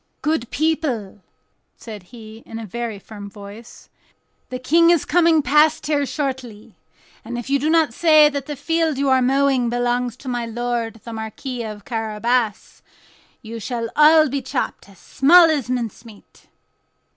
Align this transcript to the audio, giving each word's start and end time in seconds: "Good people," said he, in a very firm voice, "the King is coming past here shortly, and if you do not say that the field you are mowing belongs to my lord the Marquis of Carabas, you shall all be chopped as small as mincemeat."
"Good 0.23 0.49
people," 0.49 1.19
said 1.77 2.01
he, 2.09 2.41
in 2.47 2.57
a 2.57 2.65
very 2.65 2.97
firm 2.97 3.29
voice, 3.29 3.87
"the 4.49 4.57
King 4.57 4.89
is 4.89 5.05
coming 5.05 5.43
past 5.43 5.85
here 5.85 6.07
shortly, 6.07 6.75
and 7.23 7.37
if 7.37 7.51
you 7.51 7.59
do 7.59 7.69
not 7.69 7.93
say 7.93 8.27
that 8.27 8.47
the 8.47 8.55
field 8.55 8.97
you 8.97 9.09
are 9.09 9.21
mowing 9.21 9.69
belongs 9.69 10.17
to 10.17 10.27
my 10.27 10.43
lord 10.47 11.01
the 11.03 11.13
Marquis 11.13 11.61
of 11.61 11.85
Carabas, 11.85 12.81
you 13.43 13.59
shall 13.59 13.89
all 13.95 14.27
be 14.27 14.41
chopped 14.41 14.89
as 14.89 14.97
small 14.97 15.51
as 15.51 15.69
mincemeat." 15.69 16.47